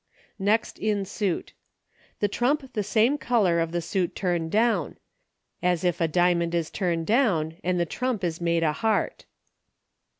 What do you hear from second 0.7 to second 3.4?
in Suit. The trump the same